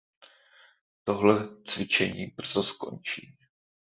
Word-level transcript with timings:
Tohle 1.03 1.49
cvičení 1.63 2.25
brzo 2.27 2.63
skončí. 2.63 3.37